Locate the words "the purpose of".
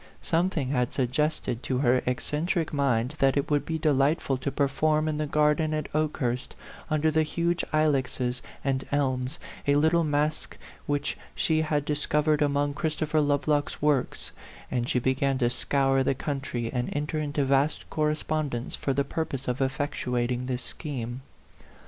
18.95-19.59